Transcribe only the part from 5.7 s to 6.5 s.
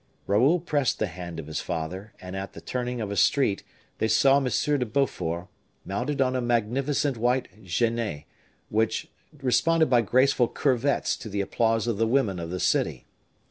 mounted on a